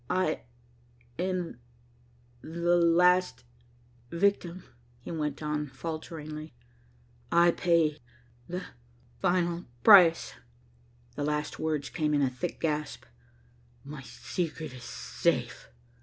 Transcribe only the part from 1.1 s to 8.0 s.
am the last victim," he went on falteringly. "I pay